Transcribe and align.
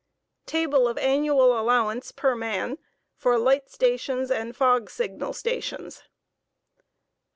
Table 0.47 0.87
of 0.87 0.97
annual 0.97 1.59
allowance 1.59 2.11
per 2.11 2.33
man 2.33 2.79
far 3.13 3.37
light 3.37 3.69
stations 3.69 4.31
and 4.31 4.55
fog 4.57 4.89
signal 4.89 5.31
stations. 5.31 6.01